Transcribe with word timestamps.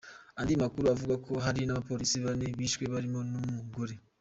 Andi 0.39 0.53
makuru 0.61 0.85
avuga 0.95 1.15
ko 1.25 1.33
hari 1.45 1.61
n’abapolisi 1.63 2.17
bane 2.25 2.47
bishwe 2.59 2.83
barimo 2.93 3.19
n’uw’umugore. 3.29 3.95